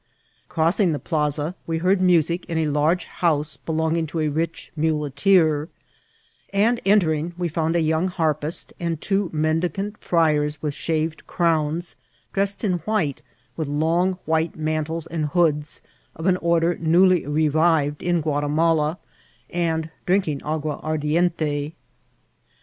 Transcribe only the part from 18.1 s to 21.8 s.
Gua* timala, and drinking agua ardiente.